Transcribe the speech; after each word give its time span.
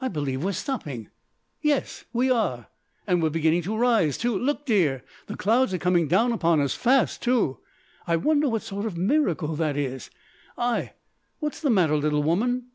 I 0.00 0.08
believe 0.08 0.42
we're 0.42 0.50
stopping 0.54 1.08
yes, 1.60 2.04
we 2.12 2.32
are 2.32 2.66
and 3.06 3.22
we're 3.22 3.30
beginning 3.30 3.62
to 3.62 3.76
rise, 3.76 4.18
too. 4.18 4.36
Look, 4.36 4.66
dear, 4.66 5.04
the 5.28 5.36
clouds 5.36 5.72
are 5.72 5.78
coming 5.78 6.08
down 6.08 6.32
upon 6.32 6.60
us 6.60 6.74
fast 6.74 7.22
too! 7.22 7.60
I 8.04 8.16
wonder 8.16 8.48
what 8.48 8.62
sort 8.62 8.86
of 8.86 8.96
miracle 8.98 9.54
that 9.54 9.76
is. 9.76 10.10
Ay, 10.58 10.94
what's 11.38 11.60
the 11.60 11.70
matter, 11.70 11.96
little 11.96 12.24
woman?" 12.24 12.72